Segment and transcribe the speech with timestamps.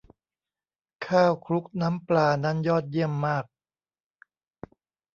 [1.07, 3.45] ข้าวคลุกน้ำปลา นั้นยอดเยี่ยมมาก